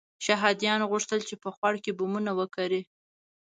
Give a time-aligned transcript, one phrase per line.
[0.25, 2.81] شهادیانو غوښتل چې په خوړ کې بمونه وکري.